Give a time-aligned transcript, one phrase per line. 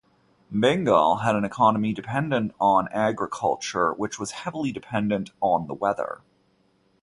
[0.51, 6.21] Bengal had an economy dependent on agriculture which was heavily dependent on the weather.